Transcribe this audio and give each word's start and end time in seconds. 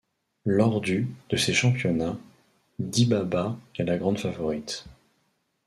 Lors 0.47 0.81
du 0.81 1.09
de 1.29 1.37
ces 1.37 1.53
championnats, 1.53 2.17
Dibaba 2.79 3.55
est 3.77 3.83
la 3.83 3.99
grande 3.99 4.17
favorite. 4.17 4.85